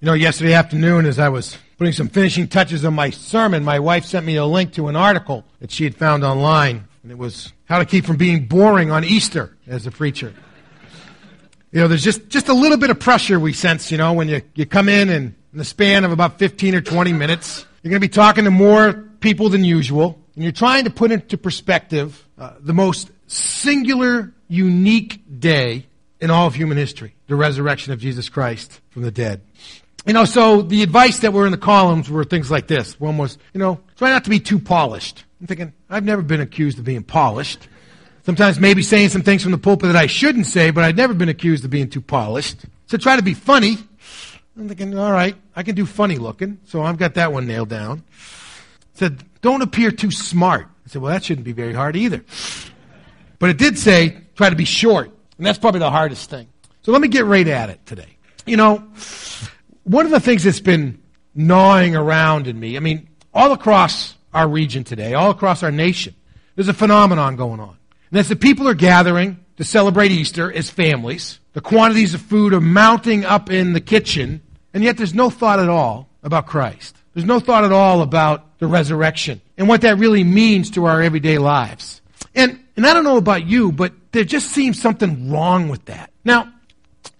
[0.00, 3.80] You know, yesterday afternoon, as I was putting some finishing touches on my sermon, my
[3.80, 6.86] wife sent me a link to an article that she had found online.
[7.02, 10.32] And it was how to keep from being boring on Easter as a preacher.
[11.72, 14.28] You know, there's just, just a little bit of pressure we sense, you know, when
[14.28, 17.90] you, you come in and in the span of about 15 or 20 minutes, you're
[17.90, 20.16] going to be talking to more people than usual.
[20.36, 25.86] And you're trying to put into perspective uh, the most singular, unique day
[26.20, 29.40] in all of human history the resurrection of Jesus Christ from the dead.
[30.08, 32.98] You know, so the advice that were in the columns were things like this.
[32.98, 35.22] One was, you know, try not to be too polished.
[35.38, 37.68] I'm thinking, I've never been accused of being polished.
[38.22, 41.12] Sometimes maybe saying some things from the pulpit that I shouldn't say, but I've never
[41.12, 42.64] been accused of being too polished.
[42.86, 43.76] So try to be funny.
[44.56, 46.58] I'm thinking, all right, I can do funny looking.
[46.64, 48.02] So I've got that one nailed down.
[48.94, 50.68] said, don't appear too smart.
[50.86, 52.24] I said, well, that shouldn't be very hard either.
[53.38, 55.10] But it did say, try to be short.
[55.36, 56.48] And that's probably the hardest thing.
[56.80, 58.16] So let me get right at it today.
[58.46, 58.88] You know,
[59.88, 61.02] one of the things that's been
[61.34, 66.14] gnawing around in me, I mean, all across our region today, all across our nation,
[66.54, 67.70] there's a phenomenon going on.
[68.10, 71.40] And that's that people are gathering to celebrate Easter as families.
[71.54, 74.42] The quantities of food are mounting up in the kitchen,
[74.74, 76.96] and yet there's no thought at all about Christ.
[77.14, 81.00] There's no thought at all about the resurrection and what that really means to our
[81.00, 82.00] everyday lives.
[82.34, 86.12] And, and I don't know about you, but there just seems something wrong with that.
[86.24, 86.52] Now,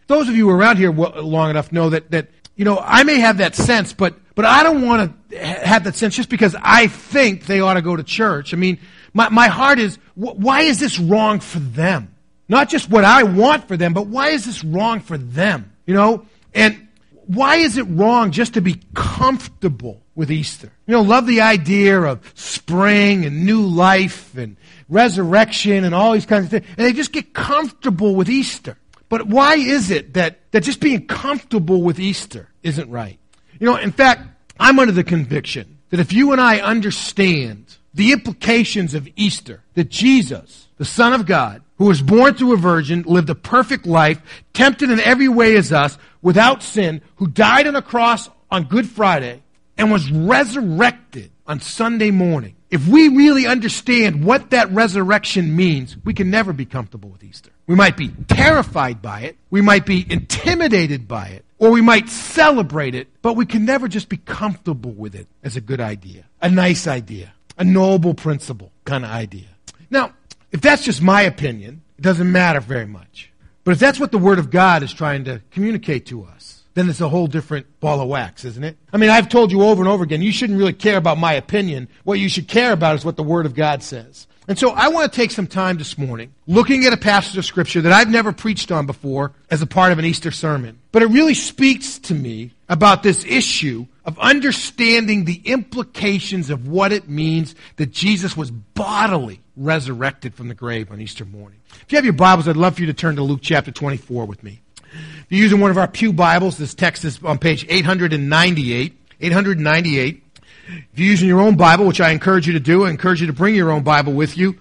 [0.07, 3.39] those of you around here long enough know that, that you know, I may have
[3.39, 7.47] that sense, but, but I don't want to have that sense just because I think
[7.47, 8.53] they ought to go to church.
[8.53, 8.79] I mean,
[9.15, 12.13] my, my heart is, why is this wrong for them?
[12.49, 15.73] Not just what I want for them, but why is this wrong for them?
[15.87, 16.89] You know, and
[17.27, 20.73] why is it wrong just to be comfortable with Easter?
[20.89, 24.57] You know, love the idea of spring and new life and
[24.89, 26.67] resurrection and all these kinds of things.
[26.77, 28.77] And they just get comfortable with Easter.
[29.09, 33.19] But why is it that, that just being comfortable with Easter isn't right?
[33.59, 34.23] You know, in fact,
[34.61, 39.89] I'm under the conviction that if you and I understand the implications of Easter, that
[39.89, 44.21] Jesus, the Son of God, who was born through a virgin, lived a perfect life,
[44.53, 48.89] tempted in every way as us, without sin, who died on a cross on Good
[48.89, 49.43] Friday,
[49.77, 52.57] and was resurrected on Sunday morning.
[52.71, 57.51] If we really understand what that resurrection means, we can never be comfortable with Easter.
[57.67, 59.39] We might be terrified by it.
[59.51, 61.45] We might be intimidated by it.
[61.59, 65.57] Or we might celebrate it, but we can never just be comfortable with it as
[65.57, 69.49] a good idea, a nice idea, a noble principle kind of idea.
[69.91, 70.13] Now,
[70.53, 73.33] if that's just my opinion, it doesn't matter very much.
[73.65, 76.89] But if that's what the Word of God is trying to communicate to us, then
[76.89, 78.79] it's a whole different ball of wax, isn't it?
[78.93, 81.35] I mean, I've told you over and over again, you shouldn't really care about my
[81.35, 81.89] opinion.
[82.05, 84.29] What you should care about is what the Word of God says.
[84.49, 87.45] And so I want to take some time this morning looking at a passage of
[87.45, 90.79] Scripture that I've never preached on before as a part of an Easter sermon.
[90.91, 96.93] But it really speaks to me about this issue of understanding the implications of what
[96.93, 101.61] it means that Jesus was bodily resurrected from the grave on Easter morning.
[101.83, 104.25] If you have your Bibles, I'd love for you to turn to Luke chapter 24
[104.25, 104.63] with me.
[104.83, 108.95] If you're using one of our Pew Bibles, this text is on page 898.
[109.21, 110.23] 898.
[110.69, 113.27] If you're using your own Bible, which I encourage you to do, I encourage you
[113.29, 114.59] to bring your own Bible with you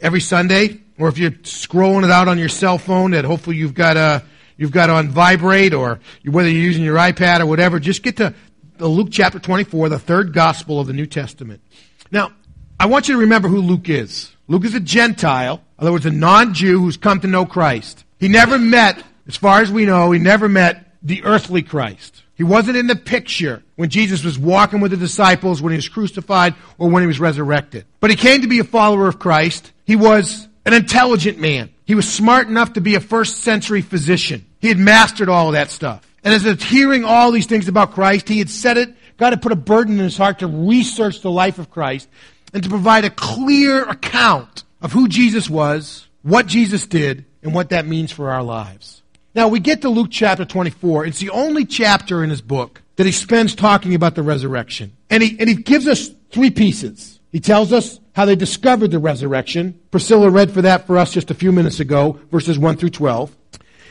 [0.00, 0.80] every Sunday.
[0.98, 4.20] Or if you're scrolling it out on your cell phone that hopefully you've got, uh,
[4.56, 8.34] you've got on vibrate or whether you're using your iPad or whatever, just get to
[8.78, 11.60] Luke chapter 24, the third gospel of the New Testament.
[12.10, 12.32] Now,
[12.80, 14.34] I want you to remember who Luke is.
[14.48, 18.04] Luke is a Gentile, in other words, a non-Jew who's come to know Christ.
[18.18, 22.22] He never met, as far as we know, he never met the earthly Christ.
[22.36, 25.88] He wasn't in the picture when Jesus was walking with the disciples, when he was
[25.88, 27.86] crucified, or when he was resurrected.
[27.98, 29.72] But he came to be a follower of Christ.
[29.84, 31.70] He was an intelligent man.
[31.86, 34.44] He was smart enough to be a first century physician.
[34.60, 36.06] He had mastered all of that stuff.
[36.22, 39.40] And as he's hearing all these things about Christ, he had said it, God had
[39.40, 42.08] put a burden in his heart to research the life of Christ
[42.52, 47.70] and to provide a clear account of who Jesus was, what Jesus did, and what
[47.70, 49.02] that means for our lives.
[49.36, 51.04] Now we get to Luke chapter 24.
[51.04, 54.96] It's the only chapter in his book that he spends talking about the resurrection.
[55.10, 57.20] And he, and he gives us three pieces.
[57.32, 59.78] He tells us how they discovered the resurrection.
[59.90, 63.36] Priscilla read for that for us just a few minutes ago, verses 1 through 12.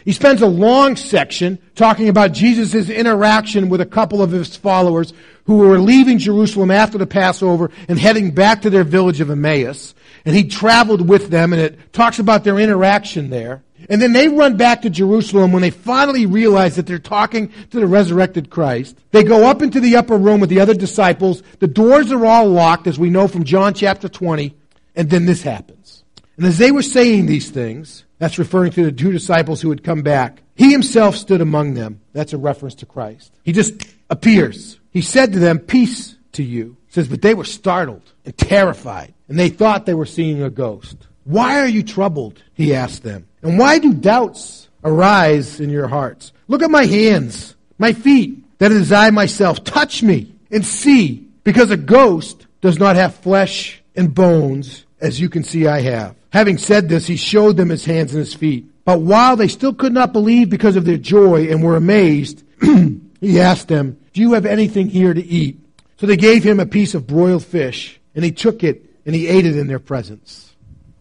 [0.04, 5.14] He spends a long section talking about Jesus' interaction with a couple of his followers
[5.46, 9.94] who were leaving Jerusalem after the Passover and heading back to their village of Emmaus.
[10.26, 13.62] And he traveled with them and it talks about their interaction there.
[13.90, 17.80] And then they run back to Jerusalem when they finally realize that they're talking to
[17.80, 18.98] the resurrected Christ.
[19.12, 21.44] They go up into the upper room with the other disciples.
[21.60, 24.56] The doors are all locked, as we know from John chapter 20.
[24.96, 26.04] And then this happens.
[26.38, 29.84] And as they were saying these things, That's referring to the two disciples who had
[29.84, 30.42] come back.
[30.56, 32.00] He himself stood among them.
[32.14, 33.34] That's a reference to Christ.
[33.44, 33.74] He just
[34.10, 34.80] appears.
[34.90, 36.78] He said to them, Peace to you.
[36.88, 40.96] Says, but they were startled and terrified, and they thought they were seeing a ghost.
[41.26, 42.42] Why are you troubled?
[42.54, 43.28] He asked them.
[43.46, 46.34] And why do doubts arise in your hearts?
[46.48, 49.64] Look at my hands, my feet, that it is I myself.
[49.64, 55.30] Touch me and see, because a ghost does not have flesh and bones, as you
[55.30, 56.16] can see I have.
[56.34, 58.66] Having said this, he showed them his hands and his feet.
[58.84, 62.44] But while they still could not believe because of their joy and were amazed,
[63.22, 65.60] he asked them, Do you have anything here to eat?
[65.98, 69.28] So they gave him a piece of broiled fish, and he took it and he
[69.28, 70.56] ate it in their presence.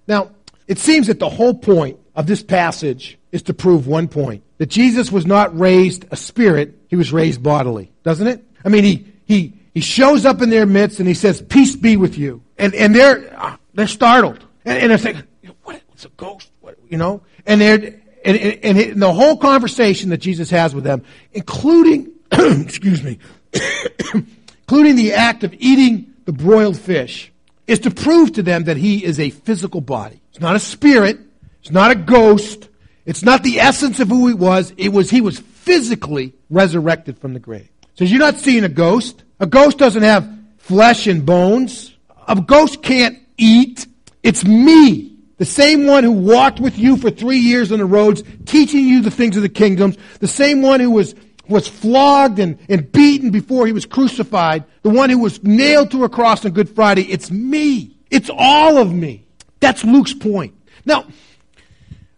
[0.06, 0.31] Now,
[0.66, 4.66] it seems that the whole point of this passage is to prove one point that
[4.66, 8.44] Jesus was not raised a spirit, he was raised bodily, doesn't it?
[8.64, 11.96] I mean, he, he, he shows up in their midst and he says, Peace be
[11.96, 12.43] with you.
[12.56, 14.44] And, and they're, they're startled.
[14.64, 15.22] And, and they're saying,
[15.64, 15.82] What?
[15.93, 16.49] It's a ghost?
[16.61, 16.78] What?
[16.88, 17.22] You know?
[17.44, 21.02] And they're, and, and, and the whole conversation that Jesus has with them,
[21.32, 23.19] including, excuse me,
[24.14, 27.32] including the act of eating the broiled fish,
[27.66, 30.20] is to prove to them that he is a physical body.
[30.31, 31.19] It's not a spirit.
[31.61, 32.69] It's not a ghost.
[33.06, 34.72] It's not the essence of who he was.
[34.76, 37.69] It was he was physically resurrected from the grave.
[37.94, 39.25] So you're not seeing a ghost.
[39.40, 40.28] A ghost doesn't have
[40.58, 41.94] flesh and bones.
[42.28, 43.87] A ghost can't eat.
[44.22, 45.16] It's me.
[45.37, 49.02] The same one who walked with you for three years on the roads, teaching you
[49.02, 49.96] the things of the kingdoms.
[50.20, 51.14] The same one who was
[51.49, 56.05] was flogged and, and beaten before he was crucified, the one who was nailed to
[56.05, 57.96] a cross on Good Friday, it's me.
[58.11, 59.26] It's all of me.
[59.61, 60.55] That's Luke's point.
[60.85, 61.06] Now,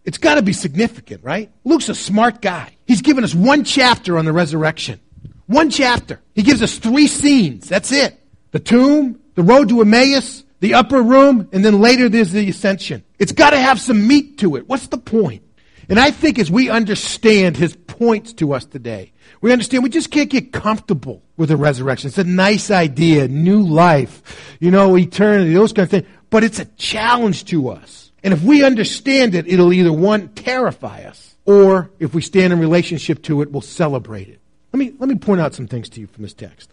[0.03, 1.51] it's got to be significant, right?
[1.63, 2.75] Luke's a smart guy.
[2.85, 4.99] He's given us one chapter on the resurrection.
[5.47, 6.21] One chapter.
[6.33, 7.67] He gives us three scenes.
[7.67, 8.19] That's it.
[8.51, 13.03] The tomb, the road to Emmaus, the upper room, and then later there's the ascension.
[13.19, 14.67] It's got to have some meat to it.
[14.67, 15.43] What's the point?
[15.89, 20.11] And I think as we understand his points to us today, we understand we just
[20.11, 22.09] can't get comfortable with the resurrection.
[22.09, 26.07] It's a nice idea, new life, you know, eternity, those kind of things.
[26.29, 28.11] But it's a challenge to us.
[28.23, 32.59] And if we understand it, it'll either one, terrify us, or if we stand in
[32.59, 34.41] relationship to it, we'll celebrate it.
[34.73, 36.69] Let me, let me point out some things to you from this text.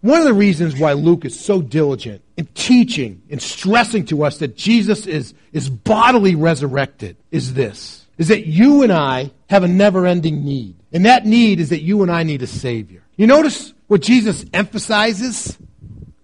[0.00, 4.38] One of the reasons why Luke is so diligent in teaching and stressing to us
[4.38, 9.68] that Jesus is, is bodily resurrected is this, is that you and I have a
[9.68, 10.76] never ending need.
[10.92, 13.02] And that need is that you and I need a Savior.
[13.16, 15.58] You notice what Jesus emphasizes?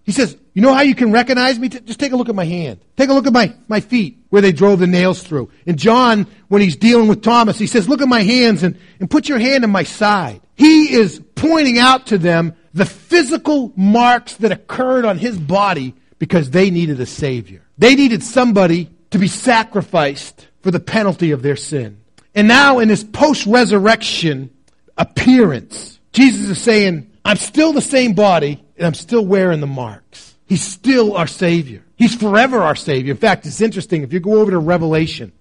[0.04, 1.68] He says, You know how you can recognize me?
[1.68, 2.78] Just take a look at my hand.
[2.96, 5.50] Take a look at my, my feet where they drove the nails through.
[5.66, 9.10] And John, when he's dealing with Thomas, he says, Look at my hands and, and
[9.10, 10.40] put your hand in my side.
[10.54, 16.50] He is pointing out to them the physical marks that occurred on his body because
[16.50, 17.62] they needed a Savior.
[17.78, 22.00] They needed somebody to be sacrificed for the penalty of their sin.
[22.34, 24.50] And now in his post resurrection
[24.98, 30.34] appearance, Jesus is saying, I'm still the same body and I'm still wearing the marks.
[30.46, 31.84] He's still our Savior.
[31.96, 33.12] He's forever our Savior.
[33.12, 34.02] In fact, it's interesting.
[34.02, 35.32] If you go over to Revelation,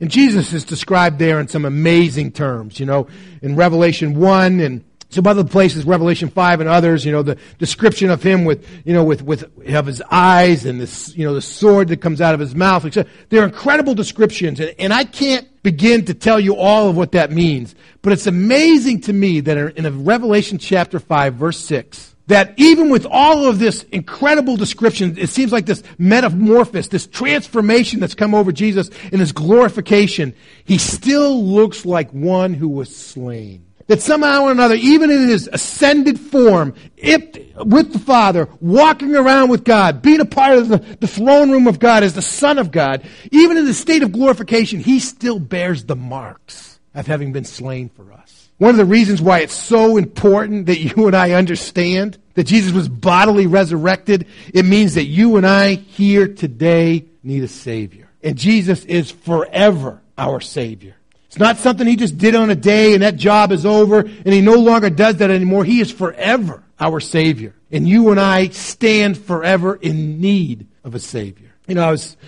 [0.00, 3.06] and Jesus is described there in some amazing terms, you know,
[3.40, 8.08] in Revelation 1 and some other places, Revelation 5 and others, you know, the description
[8.08, 11.42] of him with, you know, with, with, of his eyes and this, you know, the
[11.42, 12.86] sword that comes out of his mouth.
[12.86, 13.10] etc.
[13.28, 14.58] They're incredible descriptions.
[14.58, 17.74] And, and I can't begin to tell you all of what that means.
[18.00, 23.06] But it's amazing to me that in Revelation chapter 5, verse 6, that even with
[23.10, 28.50] all of this incredible description, it seems like this metamorphosis, this transformation that's come over
[28.50, 30.32] Jesus in his glorification,
[30.64, 35.50] he still looks like one who was slain that somehow or another, even in his
[35.52, 37.22] ascended form, if,
[37.58, 41.66] with the Father, walking around with God, being a part of the, the throne room
[41.66, 45.38] of God as the Son of God, even in the state of glorification, he still
[45.38, 48.48] bears the marks of having been slain for us.
[48.56, 52.72] One of the reasons why it's so important that you and I understand that Jesus
[52.72, 58.08] was bodily resurrected, it means that you and I here today need a Savior.
[58.22, 60.94] And Jesus is forever our Savior.
[61.32, 64.26] It's not something he just did on a day and that job is over and
[64.26, 65.64] he no longer does that anymore.
[65.64, 67.54] He is forever our Savior.
[67.70, 71.48] And you and I stand forever in need of a Savior.
[71.66, 72.18] You know, was,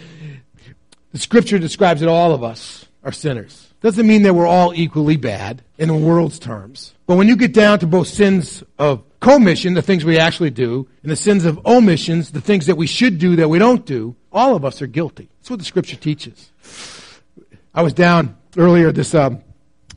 [1.12, 3.74] the scripture describes that all of us are sinners.
[3.82, 6.94] Doesn't mean that we're all equally bad in the world's terms.
[7.06, 10.88] But when you get down to both sins of commission, the things we actually do,
[11.02, 14.16] and the sins of omissions, the things that we should do that we don't do,
[14.32, 15.28] all of us are guilty.
[15.40, 16.50] That's what the scripture teaches.
[17.74, 19.42] I was down earlier this, um,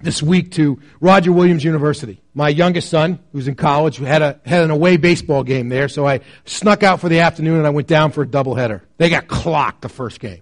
[0.02, 2.22] this week to Roger Williams University.
[2.34, 6.08] My youngest son, who's in college, had, a, had an away baseball game there, so
[6.08, 8.82] I snuck out for the afternoon and I went down for a doubleheader.
[8.98, 10.42] They got clocked the first game.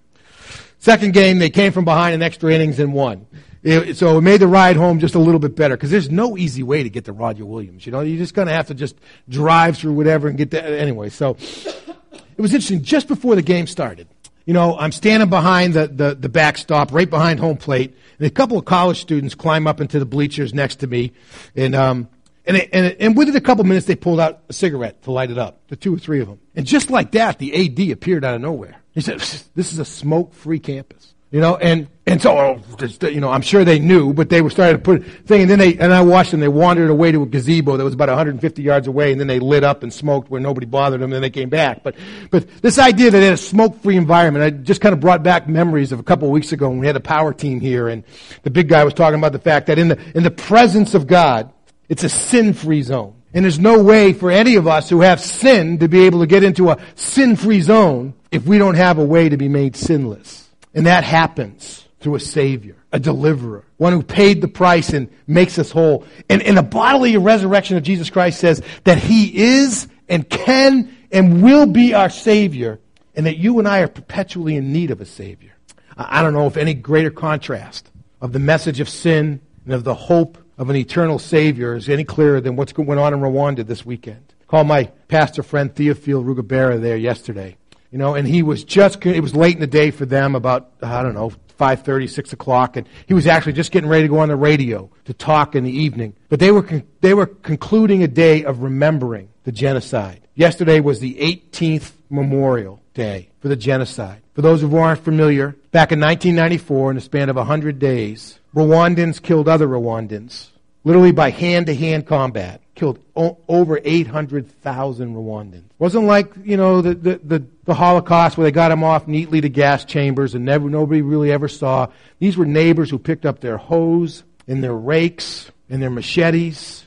[0.79, 3.25] Second game, they came from behind in extra innings and won.
[3.63, 6.37] It, so it made the ride home just a little bit better because there's no
[6.37, 7.83] easy way to get to Roger Williams.
[7.83, 8.95] You know, you're just going to have to just
[9.27, 11.09] drive through whatever and get there anyway.
[11.09, 12.83] So it was interesting.
[12.83, 14.07] Just before the game started,
[14.45, 18.29] you know, I'm standing behind the, the, the backstop, right behind home plate, and a
[18.29, 21.13] couple of college students climb up into the bleachers next to me,
[21.55, 22.07] and um,
[22.47, 25.31] and, and, and within a couple of minutes, they pulled out a cigarette to light
[25.31, 26.39] it up, the two or three of them.
[26.55, 28.75] And just like that, the AD appeared out of nowhere.
[28.91, 29.19] He said,
[29.55, 33.65] "This is a smoke-free campus." You know, and and so oh, you know, I'm sure
[33.65, 36.31] they knew, but they were starting to put thing, and then they and I watched
[36.31, 36.39] them.
[36.39, 39.39] They wandered away to a gazebo that was about 150 yards away, and then they
[39.39, 41.05] lit up and smoked where nobody bothered them.
[41.05, 41.81] And then they came back.
[41.83, 41.95] But
[42.29, 45.91] but this idea that had a smoke-free environment, I just kind of brought back memories
[45.91, 48.03] of a couple of weeks ago when we had a power team here, and
[48.43, 51.07] the big guy was talking about the fact that in the in the presence of
[51.07, 51.51] God,
[51.89, 53.15] it's a sin-free zone.
[53.33, 56.27] And there's no way for any of us who have sin to be able to
[56.27, 60.44] get into a sin-free zone if we don't have a way to be made sinless.
[60.75, 65.57] And that happens through a Savior, a deliverer, one who paid the price and makes
[65.57, 66.05] us whole.
[66.29, 71.41] And, and the bodily resurrection of Jesus Christ says that He is and can and
[71.41, 72.79] will be our Savior,
[73.15, 75.53] and that you and I are perpetually in need of a Savior.
[75.97, 77.89] I don't know if any greater contrast
[78.19, 82.03] of the message of sin and of the hope of an eternal Savior is any
[82.03, 84.33] clearer than what's going on in Rwanda this weekend.
[84.47, 87.55] Called my pastor friend Theophile Rugabera there yesterday.
[87.95, 90.69] You know, and he was just, it was late in the day for them, about,
[90.81, 94.19] I don't know, 5.30, 6 o'clock, and he was actually just getting ready to go
[94.19, 96.13] on the radio to talk in the evening.
[96.27, 100.27] But they were, con- they were concluding a day of remembering the genocide.
[100.35, 104.21] Yesterday was the 18th Memorial Day for the genocide.
[104.33, 107.79] For those of you who aren't familiar, back in 1994, in the span of 100
[107.79, 110.49] days, Rwandans killed other Rwandans,
[110.85, 115.63] literally by hand-to-hand combat killed o- over 800,000 Rwandans.
[115.79, 119.41] Wasn't like, you know, the, the, the, the, Holocaust where they got them off neatly
[119.41, 121.87] to gas chambers and never, nobody really ever saw.
[122.19, 126.85] These were neighbors who picked up their hoes and their rakes and their machetes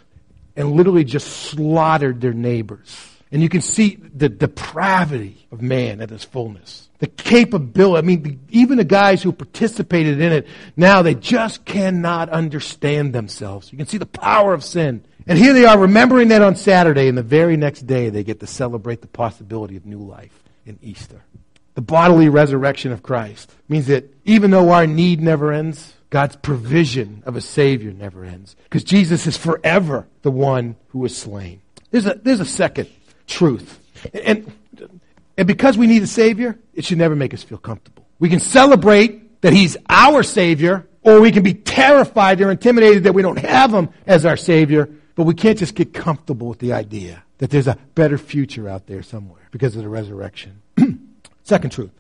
[0.57, 3.07] and literally just slaughtered their neighbors.
[3.30, 6.88] And you can see the depravity of man at its fullness.
[6.99, 7.99] The capability.
[7.99, 13.12] I mean, the, even the guys who participated in it, now they just cannot understand
[13.12, 13.70] themselves.
[13.70, 15.04] You can see the power of sin.
[15.26, 18.40] And here they are remembering that on Saturday, and the very next day they get
[18.40, 21.23] to celebrate the possibility of new life in Easter.
[21.75, 27.23] The bodily resurrection of Christ means that even though our need never ends, God's provision
[27.26, 28.56] of a Savior never ends.
[28.64, 31.61] Because Jesus is forever the one who is slain.
[31.90, 32.88] There's a, there's a second
[33.28, 33.78] truth.
[34.12, 34.50] And,
[35.37, 38.06] and because we need a Savior, it should never make us feel comfortable.
[38.18, 43.12] We can celebrate that He's our Savior, or we can be terrified or intimidated that
[43.12, 46.73] we don't have Him as our Savior, but we can't just get comfortable with the
[46.73, 50.61] idea that there's a better future out there somewhere because of the resurrection.
[51.44, 51.90] Second truth.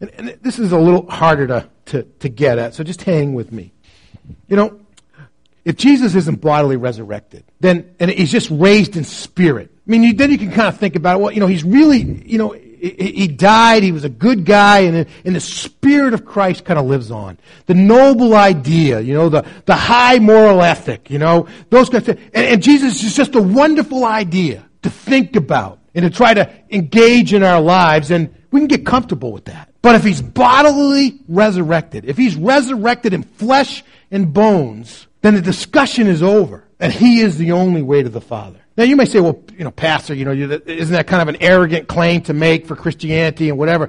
[0.00, 3.34] And, and, this is a little harder to, to, to get at, so just hang
[3.34, 3.72] with me.
[4.48, 4.80] You know,
[5.64, 10.14] if Jesus isn't bodily resurrected, then, and he's just raised in spirit, I mean, you,
[10.14, 13.28] then you can kind of think about, well, you know, he's really, you know, he
[13.28, 17.10] died, he was a good guy, and, and the Spirit of Christ kind of lives
[17.10, 17.38] on.
[17.64, 22.18] The noble idea, you know, the, the high moral ethic, you know, those kinds of,
[22.34, 26.50] and, and Jesus is just a wonderful idea to think about and to try to
[26.70, 29.72] engage in our lives, and we can get comfortable with that.
[29.80, 36.06] But if he's bodily resurrected, if he's resurrected in flesh and bones, then the discussion
[36.06, 38.58] is over, and he is the only way to the Father.
[38.76, 41.40] Now you may say, well, you know, pastor, you know, isn't that kind of an
[41.40, 43.88] arrogant claim to make for Christianity and whatever?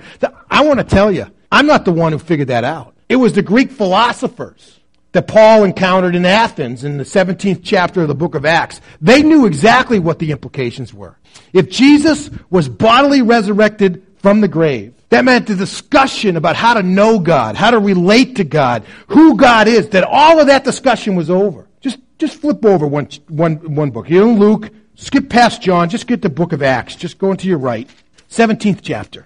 [0.50, 2.96] I want to tell you, I'm not the one who figured that out.
[3.10, 4.80] It was the Greek philosophers
[5.12, 8.80] that Paul encountered in Athens in the 17th chapter of the book of Acts.
[9.02, 11.18] They knew exactly what the implications were.
[11.52, 16.84] If Jesus was bodily resurrected from the grave, that meant the discussion about how to
[16.84, 21.16] know God, how to relate to God, who God is, that all of that discussion
[21.16, 21.70] was over.
[21.80, 24.10] Just just flip over one, one, one book.
[24.10, 26.98] You're in Luke, skip past John, just get the book of Acts.
[26.98, 27.90] Just go into your right.
[28.30, 29.26] 17th chapter.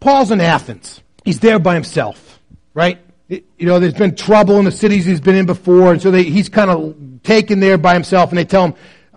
[0.00, 1.00] Paul's in Athens.
[1.24, 2.40] He's there by himself,
[2.74, 2.98] right?
[3.28, 6.24] you know, there's been trouble in the cities he's been in before, and so they,
[6.24, 8.74] he's kind of taken there by himself, and they tell him,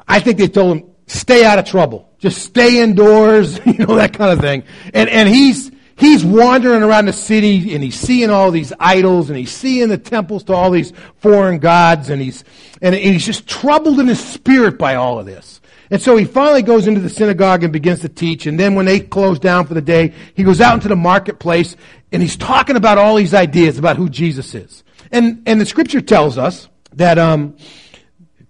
[0.07, 2.09] I think they told him, stay out of trouble.
[2.25, 4.63] Just stay indoors, you know, that kind of thing.
[4.95, 9.37] And, and he's, he's wandering around the city and he's seeing all these idols and
[9.37, 12.43] he's seeing the temples to all these foreign gods and he's,
[12.81, 15.61] and, and he's just troubled in his spirit by all of this.
[15.91, 18.47] And so he finally goes into the synagogue and begins to teach.
[18.47, 21.75] And then when they close down for the day, he goes out into the marketplace
[22.11, 24.83] and he's talking about all these ideas about who Jesus is.
[25.11, 27.55] And, and the scripture tells us that, um,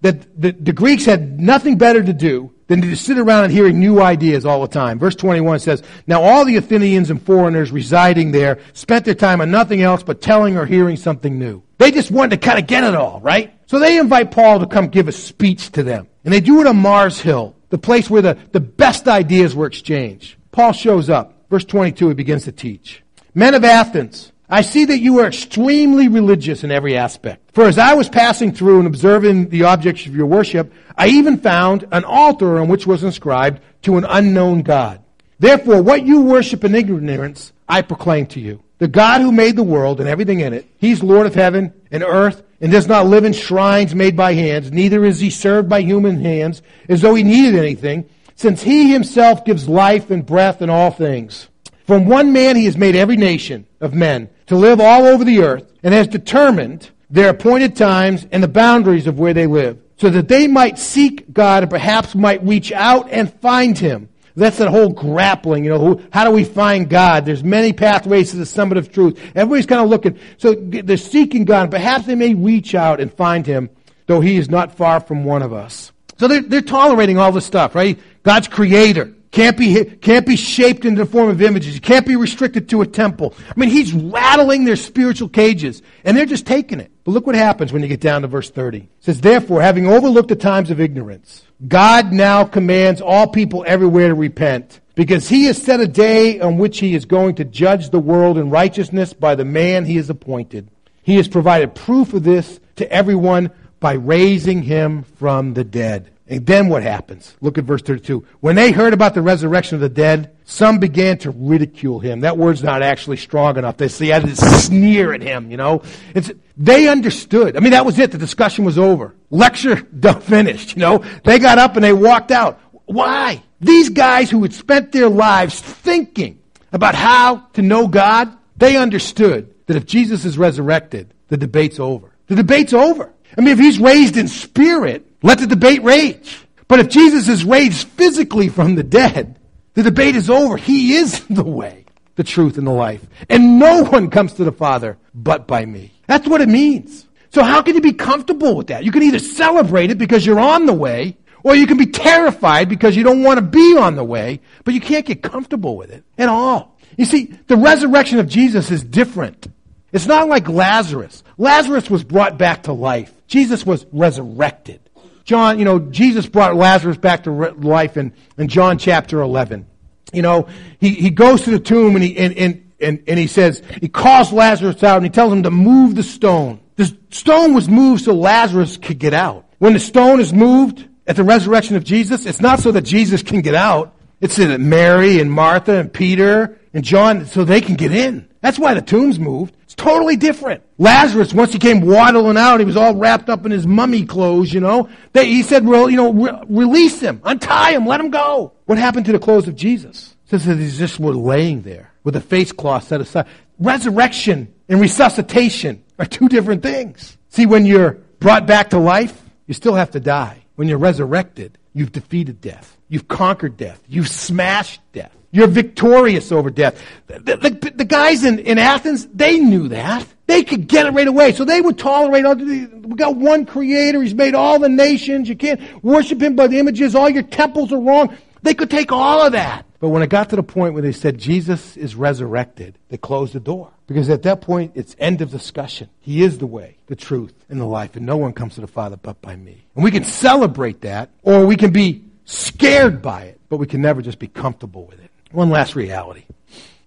[0.06, 3.80] that the, the Greeks had nothing better to do than to sit around and hearing
[3.80, 5.00] new ideas all the time.
[5.00, 9.50] Verse 21 says, Now all the Athenians and foreigners residing there spent their time on
[9.50, 11.64] nothing else but telling or hearing something new.
[11.80, 13.60] They just wanted to kind of get it all, right?
[13.66, 16.08] So they invite Paul to come give a speech to them.
[16.24, 19.66] And they do it on Mars Hill, the place where the, the best ideas were
[19.66, 20.36] exchanged.
[20.52, 21.48] Paul shows up.
[21.50, 23.02] Verse 22, he begins to teach.
[23.34, 27.52] Men of Athens, I see that you are extremely religious in every aspect.
[27.54, 31.38] For as I was passing through and observing the objects of your worship, I even
[31.38, 35.02] found an altar on which was inscribed to an unknown God.
[35.40, 38.62] Therefore, what you worship in ignorance, I proclaim to you.
[38.78, 42.04] The God who made the world and everything in it, He's Lord of heaven and
[42.04, 45.80] earth and does not live in shrines made by hands, neither is He served by
[45.80, 50.70] human hands as though He needed anything, since He Himself gives life and breath in
[50.70, 51.48] all things.
[51.88, 55.42] From one man He has made every nation of men to live all over the
[55.42, 60.10] earth and has determined their appointed times and the boundaries of where they live, so
[60.10, 64.10] that they might seek God and perhaps might reach out and find Him.
[64.38, 67.26] That's that whole grappling, you know, how do we find God?
[67.26, 69.18] There's many pathways to the summit of truth.
[69.34, 70.20] Everybody's kind of looking.
[70.38, 71.64] So they're seeking God.
[71.64, 73.70] and Perhaps they may reach out and find Him,
[74.08, 75.94] though He is not far from one of us.
[76.18, 77.98] So they're, they're tolerating all this stuff, right?
[78.24, 79.14] God's creator.
[79.36, 81.76] Can't be, can't be shaped into the form of images.
[81.76, 83.34] You can't be restricted to a temple.
[83.50, 86.90] I mean, he's rattling their spiritual cages, and they're just taking it.
[87.04, 88.78] But look what happens when you get down to verse 30.
[88.78, 94.08] It says, Therefore, having overlooked the times of ignorance, God now commands all people everywhere
[94.08, 97.90] to repent, because he has set a day on which he is going to judge
[97.90, 100.70] the world in righteousness by the man he has appointed.
[101.04, 103.52] He has provided proof of this to everyone
[103.82, 106.10] by raising him from the dead.
[106.28, 107.36] And then what happens?
[107.40, 108.26] Look at verse 32.
[108.40, 112.22] When they heard about the resurrection of the dead, some began to ridicule him.
[112.22, 113.78] That word's not actually strong enough.
[113.78, 115.84] They see, had to sneer at him, you know.
[116.16, 117.56] It's, they understood.
[117.56, 118.12] I mean, that was it.
[118.12, 119.14] The discussion was over.
[119.30, 121.04] Lecture done finished, you know.
[121.24, 122.60] They got up and they walked out.
[122.86, 123.44] Why?
[123.62, 126.40] These guys who had spent their lives thinking
[126.72, 132.12] about how to know God, they understood that if Jesus is resurrected, the debate's over.
[132.28, 133.12] The debate's over.
[133.38, 136.46] I mean, if he's raised in spirit, let the debate rage.
[136.68, 139.40] But if Jesus is raised physically from the dead,
[139.74, 140.56] the debate is over.
[140.56, 143.04] He is the way, the truth, and the life.
[143.28, 145.92] And no one comes to the Father but by me.
[146.06, 147.08] That's what it means.
[147.32, 148.84] So how can you be comfortable with that?
[148.84, 152.70] You can either celebrate it because you're on the way, or you can be terrified
[152.70, 155.90] because you don't want to be on the way, but you can't get comfortable with
[155.90, 156.78] it at all.
[156.98, 159.48] You see, the resurrection of Jesus is different.
[159.92, 161.24] It's not like Lazarus.
[161.40, 163.12] Lazarus was brought back to life.
[163.26, 164.82] Jesus was resurrected.
[165.26, 169.66] John, you know, Jesus brought Lazarus back to life in, in John chapter 11.
[170.14, 170.48] You know,
[170.80, 173.90] he, he goes to the tomb and he, and, and, and, and he says, he
[173.90, 176.62] calls Lazarus out and he tells him to move the stone.
[176.76, 179.50] The stone was moved so Lazarus could get out.
[179.58, 183.24] When the stone is moved at the resurrection of Jesus, it's not so that Jesus
[183.24, 183.96] can get out.
[184.22, 188.28] It's so that Mary and Martha and Peter and John, so they can get in.
[188.46, 189.58] That's why the tomb's moved.
[189.64, 190.62] It's totally different.
[190.78, 194.54] Lazarus, once he came waddling out, he was all wrapped up in his mummy clothes,
[194.54, 194.88] you know.
[195.14, 198.54] They, he said, well, you know, re- release him, untie him, let him go.
[198.66, 200.16] What happened to the clothes of Jesus?
[200.26, 203.26] It says that he's just were laying there with a face cloth set aside.
[203.58, 207.18] Resurrection and resuscitation are two different things.
[207.30, 210.46] See, when you're brought back to life, you still have to die.
[210.54, 212.78] When you're resurrected, you've defeated death.
[212.90, 213.82] You've conquered death.
[213.88, 215.18] You've smashed death.
[215.36, 216.82] You're victorious over death.
[217.08, 220.08] The, the, the, guys in, in Athens, they knew that.
[220.28, 221.34] They could get it right away.
[221.34, 224.02] So they would tolerate, we got one creator.
[224.02, 225.28] He's made all the nations.
[225.28, 226.96] You can't worship him by the images.
[226.96, 228.16] All your temples are wrong.
[228.44, 229.66] They could take all of that.
[229.82, 233.34] But when it got to the point where they said Jesus is resurrected, they closed
[233.34, 233.72] the door.
[233.88, 235.90] Because at that point, it's end of discussion.
[236.00, 238.68] He is the way, the truth, and the life, and no one comes to the
[238.68, 239.66] Father but by me.
[239.76, 243.82] And we can celebrate that, or we can be scared by it, but we can
[243.82, 245.12] never just be comfortable with it.
[245.36, 246.24] One last reality.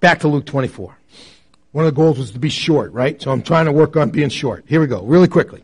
[0.00, 0.96] Back to Luke 24.
[1.72, 3.20] One of the goals was to be short, right?
[3.20, 4.64] So I'm trying to work on being short.
[4.66, 5.62] Here we go, really quickly.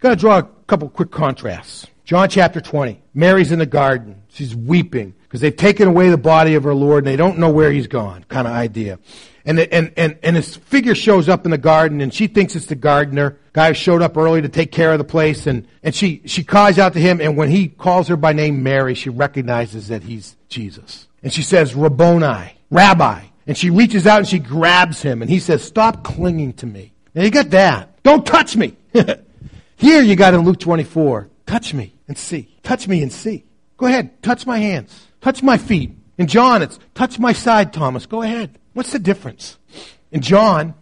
[0.00, 1.86] Got to draw a couple quick contrasts.
[2.06, 3.02] John chapter 20.
[3.12, 4.22] Mary's in the garden.
[4.30, 7.50] She's weeping because they've taken away the body of her Lord and they don't know
[7.50, 8.98] where he's gone, kind of idea.
[9.44, 12.66] And, and, and, and his figure shows up in the garden and she thinks it's
[12.66, 13.38] the gardener.
[13.52, 16.78] Guy showed up early to take care of the place and, and she, she calls
[16.78, 20.36] out to him and when he calls her by name Mary, she recognizes that he's
[20.48, 21.06] Jesus.
[21.22, 23.24] And she says, Rabboni, Rabbi.
[23.46, 26.92] And she reaches out and she grabs him and he says, stop clinging to me.
[27.14, 28.02] Now you got that.
[28.02, 28.76] Don't touch me.
[29.76, 32.48] Here you got in Luke 24, touch me and see.
[32.62, 33.44] Touch me and see.
[33.76, 35.06] Go ahead, touch my hands.
[35.26, 35.90] Touch my feet.
[36.18, 38.06] In John, it's touch my side, Thomas.
[38.06, 38.60] Go ahead.
[38.74, 39.58] What's the difference?
[40.12, 40.72] In John,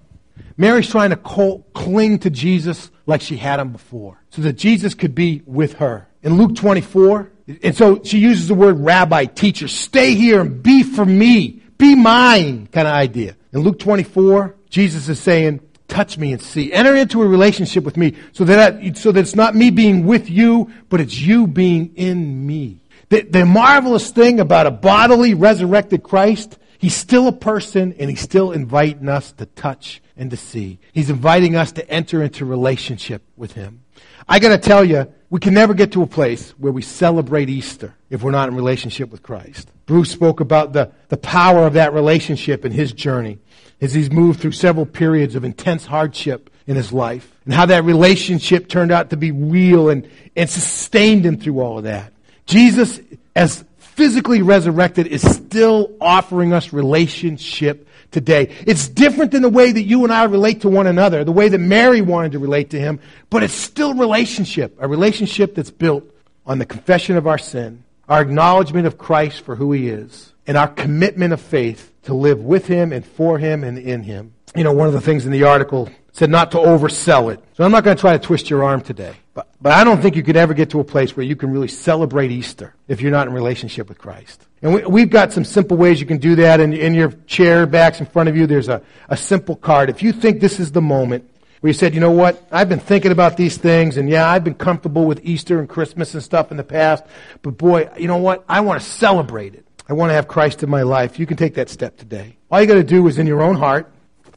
[0.58, 5.14] Mary's trying to cling to Jesus like she had him before, so that Jesus could
[5.14, 6.08] be with her.
[6.22, 10.82] In Luke 24, and so she uses the word rabbi, teacher, stay here and be
[10.82, 13.36] for me, be mine kind of idea.
[13.54, 16.70] In Luke 24, Jesus is saying, touch me and see.
[16.70, 20.04] Enter into a relationship with me so that, I, so that it's not me being
[20.04, 22.82] with you, but it's you being in me.
[23.08, 28.20] The, the marvelous thing about a bodily resurrected Christ, he's still a person and he's
[28.20, 30.78] still inviting us to touch and to see.
[30.92, 33.82] He's inviting us to enter into relationship with him.
[34.28, 37.50] I got to tell you, we can never get to a place where we celebrate
[37.50, 39.68] Easter if we're not in relationship with Christ.
[39.86, 43.38] Bruce spoke about the, the power of that relationship in his journey
[43.80, 47.84] as he's moved through several periods of intense hardship in his life and how that
[47.84, 52.13] relationship turned out to be real and, and sustained him through all of that.
[52.46, 53.00] Jesus,
[53.34, 58.54] as physically resurrected, is still offering us relationship today.
[58.66, 61.48] It's different than the way that you and I relate to one another, the way
[61.48, 66.04] that Mary wanted to relate to him, but it's still relationship, a relationship that's built
[66.46, 70.56] on the confession of our sin, our acknowledgement of Christ for who he is, and
[70.56, 74.32] our commitment of faith to live with him and for him and in him.
[74.54, 77.40] You know, one of the things in the article said not to oversell it.
[77.54, 79.16] So I'm not going to try to twist your arm today.
[79.34, 81.50] But, but I don't think you could ever get to a place where you can
[81.50, 84.46] really celebrate Easter if you're not in relationship with Christ.
[84.62, 86.60] And we, have got some simple ways you can do that.
[86.60, 89.90] In, in your chair backs in front of you, there's a, a simple card.
[89.90, 91.28] If you think this is the moment
[91.60, 94.44] where you said, you know what, I've been thinking about these things, and yeah, I've
[94.44, 97.02] been comfortable with Easter and Christmas and stuff in the past,
[97.42, 99.66] but boy, you know what, I want to celebrate it.
[99.88, 101.18] I want to have Christ in my life.
[101.18, 102.36] You can take that step today.
[102.50, 103.90] All you got to do is in your own heart,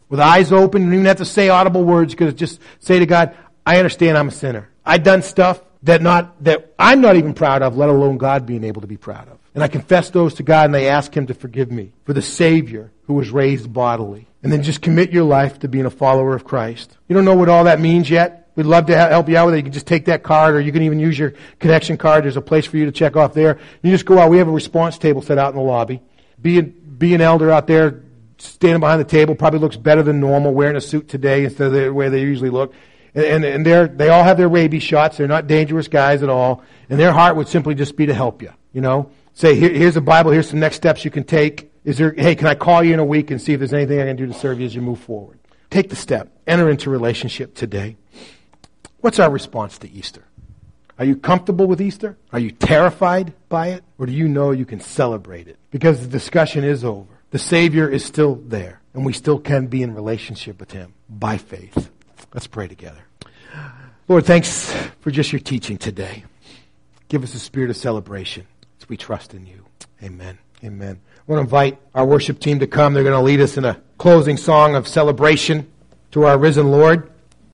[0.10, 2.14] with eyes open, you don't even have to say audible words.
[2.14, 4.70] You could just say to God, I understand I'm a sinner.
[4.86, 8.64] I've done stuff that not, that I'm not even proud of, let alone God being
[8.64, 9.38] able to be proud of.
[9.54, 12.22] And I confess those to God and I ask Him to forgive me for the
[12.22, 14.28] Savior who was raised bodily.
[14.44, 16.96] And then just commit your life to being a follower of Christ.
[17.08, 18.50] You don't know what all that means yet?
[18.56, 19.58] We'd love to help you out with it.
[19.58, 22.24] You can just take that card or you can even use your connection card.
[22.24, 23.60] There's a place for you to check off there.
[23.84, 24.30] You just go out.
[24.30, 26.02] We have a response table set out in the lobby.
[26.42, 28.04] Be, be an elder out there
[28.38, 31.74] standing behind the table probably looks better than normal, wearing a suit today instead of
[31.74, 32.74] the way they usually look.
[33.14, 35.18] And, and, and they're, they all have their rabies shots.
[35.18, 36.64] They're not dangerous guys at all.
[36.90, 38.52] And their heart would simply just be to help you.
[38.74, 40.32] You know, say, Here, here's the Bible.
[40.32, 41.72] Here's some next steps you can take.
[41.84, 44.00] Is there, hey, can I call you in a week and see if there's anything
[44.00, 45.40] I can do to serve you as you move forward?
[45.70, 46.30] Take the step.
[46.46, 47.98] Enter into relationship today.
[49.00, 50.24] What's our response to Easter?
[51.00, 52.18] Are you comfortable with Easter?
[52.34, 53.84] Are you terrified by it?
[53.98, 55.58] Or do you know you can celebrate it?
[55.70, 57.17] Because the discussion is over.
[57.32, 61.38] The Savior is still there, and we still can be in relationship with Him by
[61.38, 61.90] faith.
[62.34, 63.02] Let's pray together.
[64.08, 66.24] Lord, thanks for just your teaching today.
[67.10, 68.48] Give us a spirit of celebration
[68.80, 69.66] as we trust in you.
[70.02, 70.38] Amen.
[70.64, 71.00] Amen.
[71.18, 72.94] I want to invite our worship team to come.
[72.94, 75.70] They're going to lead us in a closing song of celebration
[76.12, 77.12] to our risen Lord.